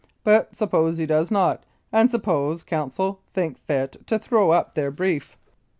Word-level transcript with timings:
But 0.23 0.55
suppose 0.55 0.97
he 0.97 1.05
does 1.05 1.29
not; 1.29 1.61
and 1.91 2.09
suppose 2.09 2.63
counsel 2.63 3.19
think 3.35 3.59
fit 3.67 3.97
to 4.07 4.17
throw 4.17 4.49
up 4.49 4.73
their 4.73 4.89
brief? 4.89 5.37